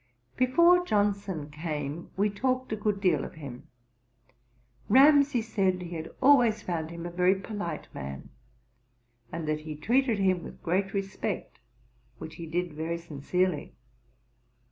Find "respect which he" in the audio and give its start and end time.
10.95-12.47